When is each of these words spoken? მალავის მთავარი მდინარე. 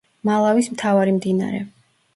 მალავის 0.29 0.71
მთავარი 0.77 1.15
მდინარე. 1.19 1.65